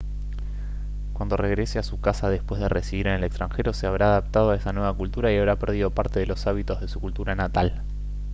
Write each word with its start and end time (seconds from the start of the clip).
cuando 1.13 1.37
regrese 1.37 1.77
a 1.77 1.83
su 1.83 2.01
casa 2.01 2.31
después 2.31 2.59
de 2.59 2.67
residir 2.67 3.05
en 3.05 3.13
el 3.17 3.23
extranjero 3.23 3.71
se 3.71 3.85
habrá 3.85 4.07
adaptado 4.17 4.49
a 4.49 4.55
esa 4.55 4.73
nueva 4.73 4.95
cultura 4.97 5.31
y 5.31 5.37
habrá 5.37 5.57
perdido 5.59 5.91
parte 5.91 6.19
de 6.19 6.25
los 6.25 6.47
hábitos 6.47 6.81
de 6.81 6.87
su 6.87 6.99
cultura 6.99 7.35
natal 7.35 7.83